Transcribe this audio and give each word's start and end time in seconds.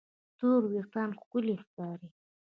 تور 0.37 0.61
وېښتيان 0.71 1.09
ښکلي 1.19 1.55
ښکاري. 1.63 2.07